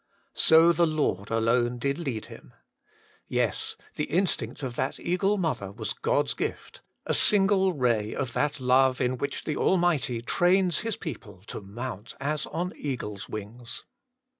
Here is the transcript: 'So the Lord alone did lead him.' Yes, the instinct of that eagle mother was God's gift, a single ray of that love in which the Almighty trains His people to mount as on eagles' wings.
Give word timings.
'So 0.33 0.71
the 0.73 0.87
Lord 0.87 1.29
alone 1.29 1.77
did 1.77 1.99
lead 1.99 2.25
him.' 2.25 2.55
Yes, 3.27 3.75
the 3.97 4.05
instinct 4.05 4.63
of 4.63 4.75
that 4.75 4.99
eagle 4.99 5.37
mother 5.37 5.71
was 5.71 5.93
God's 5.93 6.33
gift, 6.33 6.81
a 7.05 7.13
single 7.13 7.73
ray 7.73 8.15
of 8.15 8.33
that 8.33 8.59
love 8.59 8.99
in 8.99 9.19
which 9.19 9.43
the 9.43 9.55
Almighty 9.55 10.19
trains 10.19 10.79
His 10.79 10.97
people 10.97 11.43
to 11.45 11.61
mount 11.61 12.15
as 12.19 12.47
on 12.47 12.73
eagles' 12.75 13.29
wings. 13.29 13.83